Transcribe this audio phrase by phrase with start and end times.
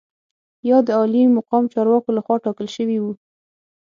[0.69, 3.11] یا د عالي مقام چارواکو لخوا ټاکل شوي وو.